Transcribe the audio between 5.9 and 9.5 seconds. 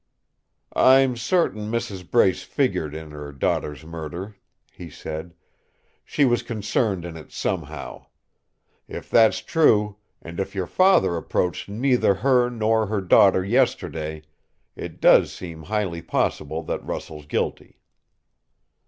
"She was concerned in it somehow. If that's